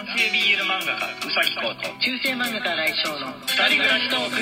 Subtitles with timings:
[0.00, 4.34] 男性 BL 漫画家うさぎこと中世漫画家来翔の二人暮らしトーク。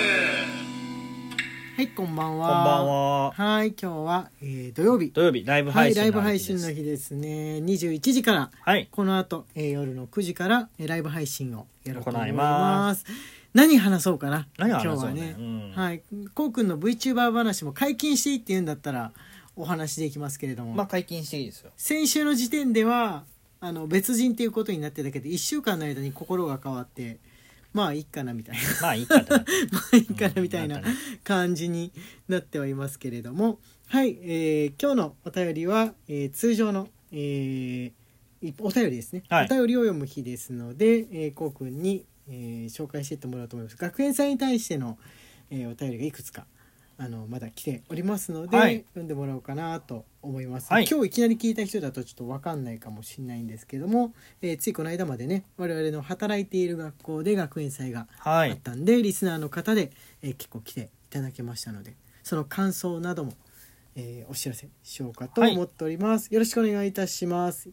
[1.76, 2.48] はいこんばんは。
[2.48, 3.32] こんばんは。
[3.32, 5.10] はい今日は、えー土曜日。
[5.10, 6.58] 土曜日ライブはい配信ライブ配の日です。
[6.60, 7.28] 信の日ですね。
[7.58, 8.86] 21時からはい。
[8.92, 13.04] この後、えー夜の9時から、えーライブ配信をやろうと思い行いまます
[13.52, 14.46] 何話そうかな？
[14.58, 14.94] 何話そうね。
[14.94, 15.72] 今日はね、うん。
[15.74, 16.02] はい。
[16.34, 19.10] こうくんの VTuber 話も解禁していいって言うんだったら
[19.56, 21.72] お話できますけれども、まあ解禁していいですよ。
[21.76, 23.24] 先週の時点では
[23.60, 27.18] あの別人っていうことになってたけど1週間の間に心が変わって
[27.72, 28.62] まあいいかなみたいな。
[28.80, 29.34] まあいいかと。
[29.36, 29.42] ま
[29.92, 30.82] あいいかなみたいな
[31.22, 31.92] 感じに
[32.28, 33.60] なってはいますけれども。
[33.88, 39.46] はい、えー今日のお便りは、えー通常の、えーいお便りですね、はい。
[39.46, 43.76] お便りを読む日ですので、えー、こうくんに、えー紹介していってもらおうと思います。
[43.76, 44.98] 学園祭に対しての、
[45.50, 46.46] えーお便りがいくつか
[47.00, 48.84] あのまだ来ておりますので、はい。
[48.88, 50.86] 読んでもらおうかなと思います、はい。
[50.90, 54.12] 今日いきなり聞いた人だとちょっと分かんないかもしれないんですけども、
[54.42, 58.50] えーついこの間までね我々の働いている学校で学園祭がはい。
[58.50, 63.32] あったんで、リスナーの方で、えー結構来ていただけましたのでその感想なども、
[63.94, 67.70] えーお知らせしようかと思っております、よろしくお願いいたします。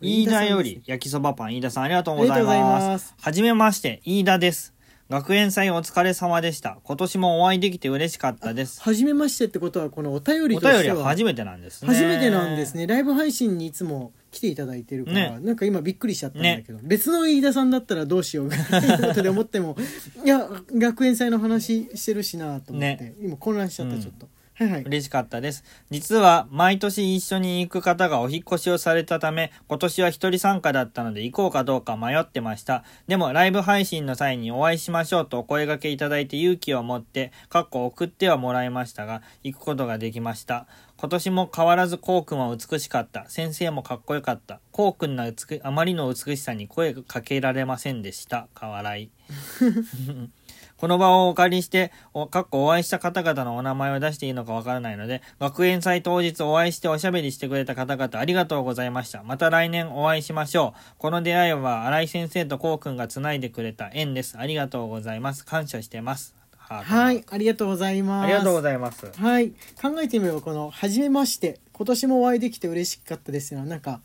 [0.00, 2.98] 飯田より飯焼きそばパン飯田さんありがとうございま。
[2.98, 3.14] す。
[3.18, 4.73] はじめまして飯田です。
[5.10, 6.78] 学園祭お疲れ様でした。
[6.82, 8.80] 今年もお会いできて嬉しかったです。
[8.80, 11.88] はじめましてってことはこのお便りおとしては便りは初めてなんですね。
[11.88, 12.74] 初めてなんです。
[12.74, 19.76] ねライブ配信にいつも来ていただいてるから、ねなんか今びっくりしちゃったんだけど、別の飯田さんだったらどうしようかということで思っても
[20.24, 25.64] いや学園祭の話してるしなと思って、ね今混乱しちゃったうんちょっと、はいはい嬉しかったです。
[25.90, 32.84] 実は、毎年一緒に行く方がお引っ越しをされたため、今年は一人参加だったので行こうかどうか迷ってました。
[33.08, 40.68] でも、ライブ配信の際にお会いしましょうとお声掛けいただいて勇気を持って、かっこ送ってはもらいましたが、行くことができました。
[40.98, 43.28] 今年も変わらずこうくんは美しかった。
[43.28, 44.60] 先生もかっこよかった。
[44.70, 48.46] こうくんの美あまりの美しさに声がかけられませんでした。
[48.54, 49.10] かわい。
[50.76, 59.22] この場をお借りして、おかっこお会いした方々のお名前を出していいのかわからないので、学園祭当日お会いしておしゃべりしてくれた方々ありがとうございました。
[59.22, 60.80] また来年お会いしましょう。
[60.98, 64.36] この出会いは新井先生とこうくんが繋いでくれた縁です。
[64.38, 65.44] ありがとうございます。
[65.44, 66.34] 感謝してます。
[66.82, 69.12] はいありがとうございますありがとうございます。
[69.16, 74.00] はい考えてみればこの「はじめまして今年もお会いできて嬉しかったです」よなんか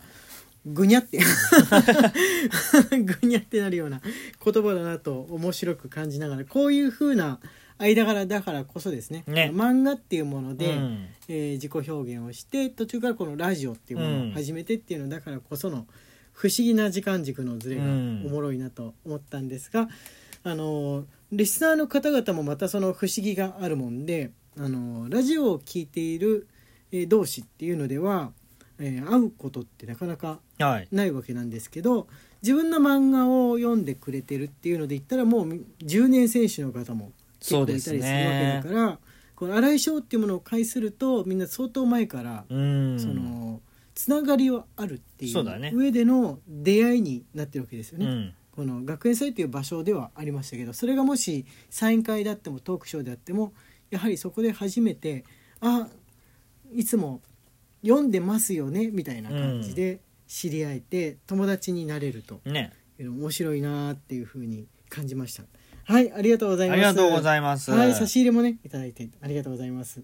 [0.65, 1.19] ぐにゃって。
[3.21, 4.01] ぐにゃってなるような
[4.43, 7.39] 言葉だなと面白く感じながらこういう風な
[7.77, 9.23] 間柄だからこそですね。
[9.27, 9.51] ね。
[9.53, 11.07] 漫画っていうもので、うん。
[11.29, 15.87] えー自己表現をして途中からこのラジオっていうものを始めてっていうのだからこその
[16.33, 18.23] 不思議な時間軸のズレがおうん。
[18.23, 19.87] もろいなと思ったんですが、
[20.43, 26.47] あのリスナーの方々もまたその不思議があるもんで、あのラジオを聴いている、
[26.91, 28.33] えー同士っていうのでは、
[28.79, 30.87] えー会うことってなかなかはい。
[30.91, 32.07] ないわけなんですけど
[32.41, 38.99] 自分の漫画を読んでくれてるっていうので言ったらもう10年選手の方も結構いたりするわけだから、
[39.35, 42.99] この新井翔っていうものを介するとみんな相当前から、うん。
[42.99, 43.61] その
[43.95, 48.05] つながりはあるっていそう上での出会いになってるわけですよね。
[48.05, 48.33] うん。
[48.59, 53.53] この学園祭という場所ではありましたけどそれがもしサイン会であってもトークショーであっても
[53.89, 55.23] やはりそこで初めて
[55.61, 55.87] あ
[56.73, 57.21] いつも
[57.81, 62.73] 読んでますよねみたいな感じで知り合えて友達になれるとね。
[62.99, 65.43] 面白いなっていうふうに感じました
[65.85, 67.71] はいありがとうございますありがとうございます。
[67.71, 70.01] はい差し入れもねいただいてありがとうございます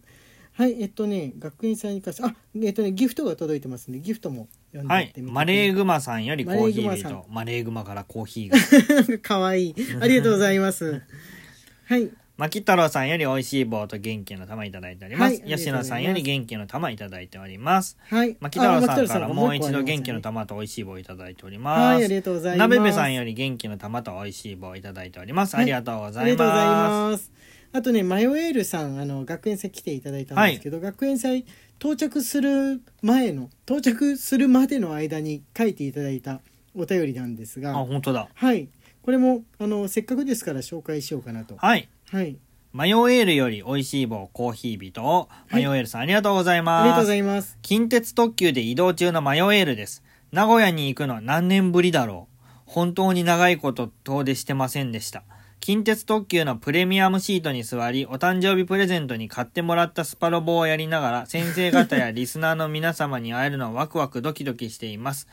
[0.54, 2.34] はいえっとね学園祭に関してあ
[2.64, 5.28] えっとねギフトが届いてますんでギフトも読んではいいってみ。
[5.28, 9.20] てマレーグマさんよりコーヒービマレーグマさんーと、マレーグマからコーヒーが。
[9.20, 9.76] かわいい。
[10.00, 11.02] ありがとうございます。
[11.86, 12.10] はい。
[12.38, 15.42] マキ太郎さんより美味しい棒と元気の玉いただいております。
[15.42, 17.98] はい吉野さんより元気の玉いただいております。
[18.10, 18.36] はい。
[18.42, 20.20] マキ太郎さんからあもう一度元気の。
[20.20, 22.02] 玉と美味しい棒いただいておりはます。
[22.02, 22.60] い、ありがとうございます。
[22.60, 25.56] なべべさんより元気の玉と美味しい棒いただいております。
[25.56, 27.32] はいありがとうございありがとうございまます。
[27.72, 31.46] あとね、マヨエールさん、あの、学園祭来ていただいたんですけど、学園祭
[31.80, 36.42] 到着する前の、到着するまでの間に書いていただいた
[36.76, 37.60] お便りなんですす。
[37.60, 38.28] あ、が、本当だ。
[38.34, 38.68] はい。
[39.04, 41.56] これも、あの、せっかくですから紹介しようかなと。
[41.58, 41.88] はい。
[42.12, 42.38] はい。
[42.72, 46.82] マヨエールより美味しい棒コーヒー人を、マヨエールさんありがとうございます。
[46.82, 47.58] ありがとうございます。
[47.62, 50.04] 近鉄特急で移動中のマヨエールです。
[50.32, 52.52] 名古屋に行くの何年ぶりだろう。
[52.66, 55.24] 本当に長いこと遠出してませんでした。
[55.62, 65.28] 近鉄特急のプレミアムシートに座り、お誕生日プレゼントに買ってもらったスパロボをやりながら、先生方やリスナーの皆様に会えるのをワクワクドキドキしています。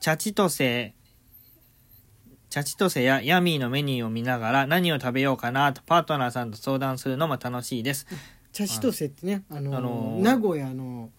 [0.00, 0.94] チャチトセ、
[2.54, 8.06] チャチトセやヤミーのメニューを見ながら何を食べようかなとパートナーさんと相談するのも楽しいです。
[8.52, 11.10] 茶千歳ってね、あの、あのー名古屋の、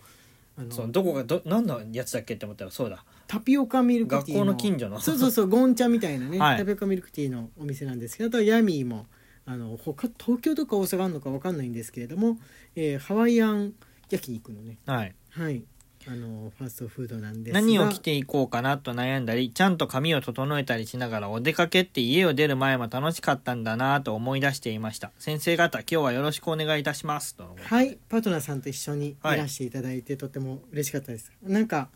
[0.58, 3.04] あのそうどこがど何のやつだっけって思ったらそうだ。
[3.28, 4.98] タピオカミルクティー学校の近所の。
[5.02, 6.58] そうそうそうゴン茶みたいなね、はい。
[6.58, 9.06] タピオカミルクティーのお店なんですけどあとはヤミーも
[9.46, 12.38] あの他東京とか大阪あるのか分かんないんですけれども、
[12.78, 13.74] えーハワイアン
[14.10, 14.78] 焼肉のね。
[14.86, 15.14] はい。
[15.32, 15.66] はい
[16.08, 17.62] あのファーストフードなんですが。
[17.62, 25.12] 何を着ていこうかなと悩んだりちゃんと髪を整えたりしながらお出かけって家を出る前も楽しかったんだなと思い出していました。
[25.18, 27.36] 先生方今日はよろしくお願いいたします。
[27.36, 31.32] とはいパートナーさんと一緒にいらしていただいて、とても嬉しかったです。
[31.42, 31.90] なんか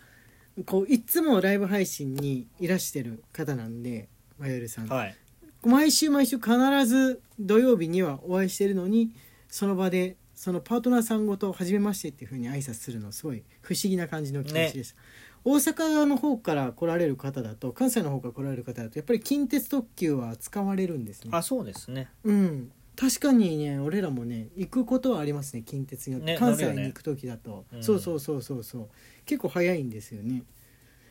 [0.65, 4.09] こういつもライブ配信にいらしてる方なんで
[4.39, 5.15] マヨルさん、はい。
[5.63, 6.51] 毎週毎週必
[6.85, 9.11] ず土曜日にはお会いしてるのに
[9.49, 14.95] その場でそのパートナーさんごと「初めまして」っていうふうに挨拶するのすごい不思議な感じの気持ちでした、
[15.43, 21.31] 大阪の方から来られる方だと関西の方から来られる方だとやっぱり近鉄特急は使われるんですね。
[21.33, 22.09] あそうですね。
[22.23, 22.71] うん。
[22.95, 27.83] 確かにね俺らもね行くことはありますね近鉄によって、ね関西に行く時だと、うん。
[27.83, 28.89] そうそうそうそうそう。
[29.25, 30.43] 結構早いんですよね。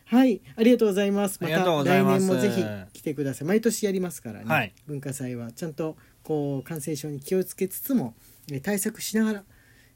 [0.06, 0.40] はい。
[0.56, 1.38] ありがとうございます。
[1.42, 2.64] また来年もぜひ
[2.94, 3.48] 来てください。
[3.48, 4.72] 毎年やりますからね、はい。
[4.86, 5.52] 文化祭は。
[5.52, 9.44] ちゃんとこう感染症に気をつけつつもえー対策しながら、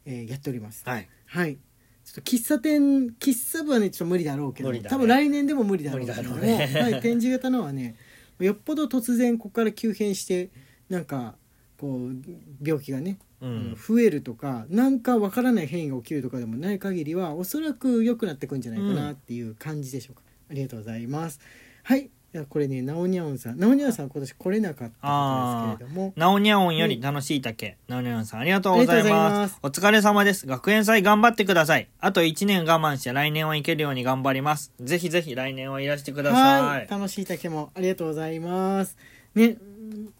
[0.04, 0.82] えーやっております。
[0.84, 1.08] はい。
[1.26, 1.58] はい。
[2.04, 2.80] ちょっと喫茶店
[3.18, 4.80] 喫茶部はねちょっと無理だろうけど、ね。
[4.80, 6.80] 多分来年でも無理だろうけども、無理だろうね。
[6.80, 7.96] はい、展示型のはね
[8.40, 10.50] よっぽど突然ここから急変して
[10.88, 11.36] なんか
[11.78, 12.16] こう
[12.60, 13.76] 病気がね、うん。
[13.76, 21.40] 増えるとかなんかわからない変異が起きるとかでもない限りはおそらく良くなってくんじゃないかなっていう感じでしょうか、ありがとうございます。
[21.84, 23.58] はいいやこれねナオニャオンさん。
[23.58, 26.14] ナオニャオンさんは今年来れなかったんですけれども。
[26.16, 29.54] なおにゃおんより楽しい竹、なおにゃおんさんありがとうございまます。
[29.54, 30.46] すお疲れ様です。
[30.46, 31.88] 学園祭頑張ってください。
[32.00, 34.72] あと1年我慢して来年は行けるように頑張ります。
[34.80, 38.96] ぜひぜひ来年はいらしてくださはいい楽しい竹もありがとうございます。
[39.34, 39.58] ね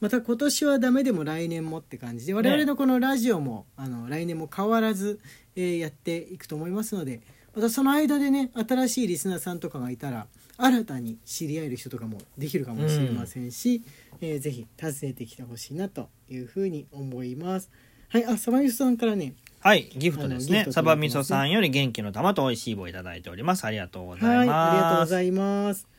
[0.01, 5.19] また今年はダメでも来年もって感じで我々のこのラジオも、あの来年も変わらず、
[5.57, 7.23] えーやっていくと思いますので
[7.55, 10.27] またその間でね新しいリスナーさんとかがいたら
[10.59, 13.83] 新たに知り合える人とかもできるかもしれませんし、
[14.21, 17.71] えーぜひ訪ねてきてほしいなというふうに思います
[18.09, 25.93] はいあサバユスさんからねはいギフトですねあのギフトサバみそさんより元気の玉と美味しい棒いただいておりますありがとうござはいい、ますありがとうございます。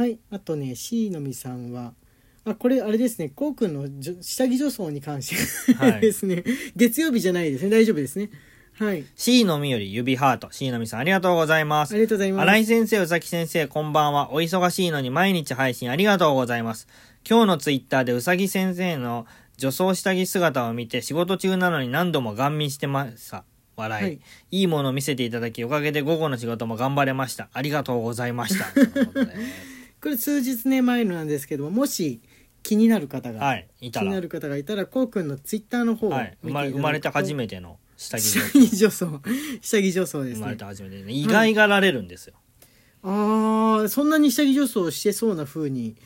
[0.00, 1.92] はい、あとね、C のみさんは。
[2.44, 3.86] あ、これあれですね、こうくんの
[4.22, 5.36] 下着女装に関し
[5.66, 6.42] て、はいですね。
[6.74, 8.30] 月曜日じゃないですね、大丈夫ですね。
[8.80, 12.48] はい、C のみより指ハート C のみさんありがとうございますありがとうございます。
[12.48, 14.32] 新井先生、宇崎先生、こんばんは。
[14.32, 16.88] お忙しいのに毎日配信ありがとうございます。
[17.28, 19.26] 今日のツイッターで宇崎先生の
[19.58, 23.44] 女装下着姿を見て仕事中なのに何度もガン見してました。
[23.76, 24.62] 笑い、はいい。
[24.62, 27.50] いものを見せていただき、おかげで午後の仕事も頑張れました。
[27.52, 28.64] ありがとうございました。
[30.00, 32.22] これ数日ね前のなんですけども、もし
[32.62, 34.06] 気になる方が、はい、いたら。
[34.06, 39.20] 気になる方がいたら、こうくんのツイッターの方をはい、生まれ生まれて初めての下着下女装着女装、
[39.60, 40.64] 下着女装ですね生まれて。
[40.64, 41.12] 初めてね。
[41.12, 42.34] 意外がられるんですよ。
[43.02, 45.96] ああ、そんなに下着女装してそうな風に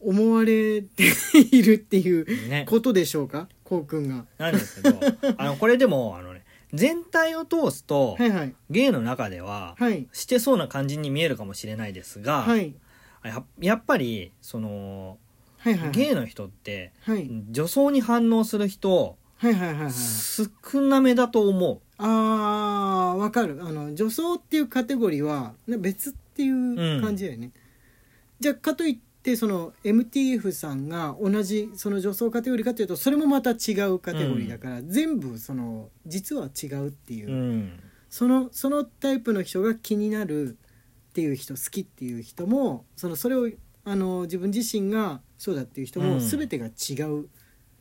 [0.00, 1.04] 思われて
[1.52, 2.66] いるっていうね。
[2.68, 4.26] ことでしょうか、こうくんが。
[4.36, 4.98] なんですけど、
[5.38, 8.54] あの、これでも、あのね、全体を通すと、はいはい。
[8.70, 10.08] 芸の中では、はい。
[10.12, 12.74] してそうな感じに見えるかもしれないですが、はい。
[13.22, 15.18] ややっぱりその
[15.58, 15.90] はいはい。
[15.92, 17.30] 芸の人ってはい。
[17.50, 19.92] 女装に反応する人はいはいはいはい。
[19.92, 23.60] 少なめだと思ああ、わかる。
[23.62, 27.52] あの、女装っていうカテゴリーはね別っていう感じだよね。
[28.40, 40.58] じゃあ、かといって、その MTF さんが同じその女装カテゴリーかというとそれもまた違うカテゴリーだから、全部その実は違うっていうう、うん、そのそのタイプの人が気になる
[41.10, 43.48] っていう人好きっていう人もそのそれを
[43.84, 46.20] あの自分自身がそうだっていう人もうん。
[46.20, 47.28] 全てが違う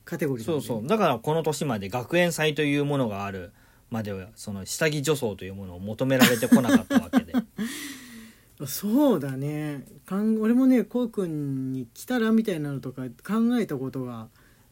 [0.05, 0.87] カテゴリーそうそう。
[0.87, 3.51] だからこの年まで学園祭というものがある
[3.89, 7.33] まではその下着女装というものを求められてこなかったわけで。
[8.67, 9.85] そうだね。
[10.05, 14.27] かん俺もねこうくんに来たらみたいなのとか考えたことが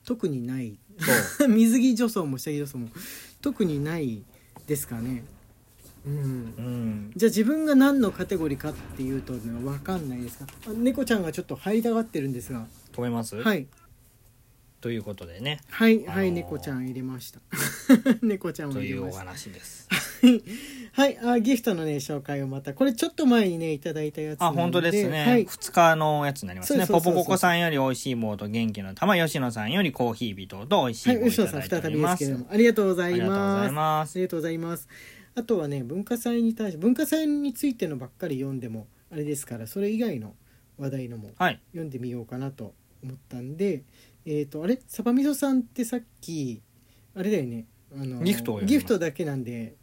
[0.06, 0.78] 特にない。
[1.48, 2.90] 水着女装も下着女装も
[3.42, 4.24] 特にない
[4.68, 5.24] ですかね。
[6.06, 6.14] うん。
[6.14, 7.12] うん。
[7.16, 10.46] じゃあ自分が何のカテゴリーかっていうと、ね、分かんないですか。
[10.68, 12.68] あ猫ちゃんがちょっと入りたがってるんですが。
[12.92, 13.68] 止めます、はい
[14.82, 15.62] ということでね。
[15.70, 17.40] はいはい、あのー猫ちゃん入れました。
[18.24, 19.20] 猫ちゃんをというお入れました。
[19.20, 19.88] 話です。
[20.94, 25.46] はいあギフトのね紹介をまたこれちょっと前にねいただいたやつなあ本当ですね、はい。
[25.46, 26.86] 2日のやつになりますね。
[26.88, 34.16] ポポココさんより美味しい棒と元気の玉吉野さんよりコーヒー微糖と美味しはいい棒い吉野さんただいてお再びでりますすけれどもありがとうございありがとうござますいます。
[34.16, 34.88] ありがとうございます。
[35.36, 40.34] あとはね文化祭に対して文化祭についてのばっかり読んでもあれですからそれ以外の
[40.78, 41.60] 話題のもはい。
[41.72, 42.74] 読んでみようかなと
[43.04, 43.84] 思ったんで
[44.25, 44.80] えっ、とあれ？
[44.88, 46.62] サバみそさんってさっき
[47.16, 49.75] あれだよねあのギフトを読みますギフトだけなんで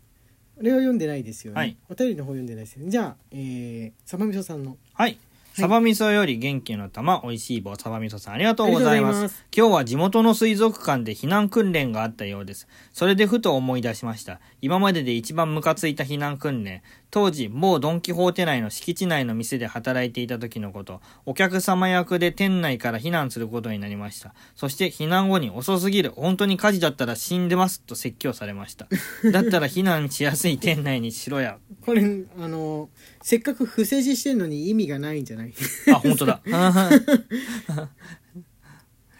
[0.59, 5.18] あれは読んでないですよね、はいお便りの方読んでないですよねじゃあえー、サバみそさんのはい。
[5.54, 8.99] サバ味噌より元気の玉、美味しい棒、サバ味噌さんありがとうござい。
[8.99, 12.68] ありがとうございます今日は地元の水族館で避難訓練があったようです。
[12.92, 14.38] それでふと思い出しました。
[14.62, 16.83] 今までで一番ムカついた避難訓練。
[17.11, 24.35] 当時、某ドンキホーテ内の敷地内の店で働いていた時のこと、お客様役で店内から避難することになりました。
[24.55, 28.88] そして避難後に遅すぎる、本当に火事だったら死んでますと説教されました。
[29.33, 31.59] だったら避難しやすい店内にしろや。
[31.81, 32.03] これ
[32.38, 32.91] あの
[33.23, 35.55] せっかく伏せ字してんのに意味がないんじゃない？
[35.91, 36.41] あ、本当だ。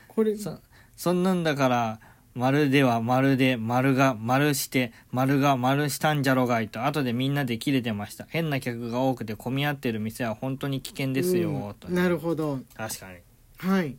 [0.09, 0.59] これそ
[0.97, 2.00] そんなんだから、
[2.38, 8.26] 丸では丸で、丸が丸して、丸が丸したんじゃろがいと、後でみんなで切れてました。
[8.28, 11.95] 変な客が多くて混み合ってる店は本当に危険ですよ、とうん。
[11.95, 13.18] なるほど確かに。
[13.59, 13.97] はい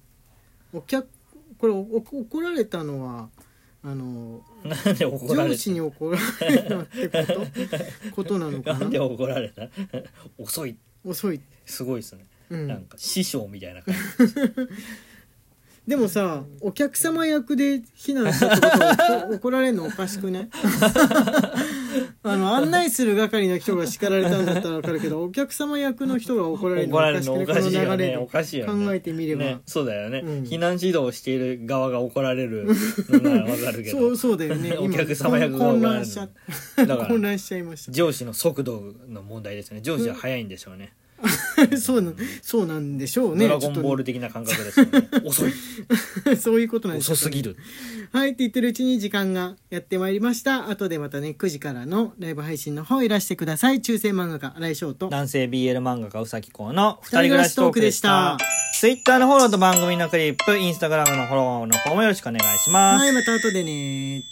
[0.71, 1.09] お客
[1.57, 3.29] これ怒られたのは
[3.83, 6.17] あのなんで怒られ上司に怒ら
[6.49, 8.15] れたってこと？
[8.15, 8.79] ことなのかな？
[8.79, 9.63] たなんで怒られた？
[10.37, 10.77] 遅い。
[11.03, 12.25] 遅い、すごいですね。
[12.51, 13.99] うんなんか師匠みたいな感じ。
[15.89, 20.49] でもさお客様役で避難したってことは怒 怒られるのおかしくね？
[22.21, 27.31] あの案内する係の人が叱られたんだったら分かるけどお客様役の人が怒られるのおかしくね？
[27.31, 27.85] このおかしいよね。
[27.85, 28.17] 流れで。
[28.17, 28.85] おかしいよね。
[28.85, 30.43] 考えてみれば、ね、そうだよね、うん。
[30.43, 32.67] 避難指導をしている側が怒られる
[33.09, 33.97] のならわかるけど。
[33.99, 34.77] そうそうだよね。
[34.79, 36.29] お客様役が混乱しちゃ
[37.07, 39.81] 混乱しちゃいまし上司の速度の問題ですね。
[39.81, 41.08] 上司は速いんでしょうね、た
[41.79, 43.47] そうなそうなんでしょうね。
[43.47, 45.09] ドラゴンボール的な感覚ですよね。
[45.23, 45.51] 遅い。
[46.37, 47.57] そういうことなんです遅すぎる。
[48.11, 50.69] はいって言ってるうちに時間がやってまいりました。
[50.69, 53.81] 後でまたね9時からのライブ配信の方いらしてください。
[53.81, 55.09] 中世漫画家新井翔と。
[55.09, 58.37] 男性 BL 漫画家うさきこうの二人暮らしトークでした。
[58.39, 64.23] 二 Twitter のフォローと番組のクリップインスタグラムのフォローの方もよろしくお願いします、はいまた後でね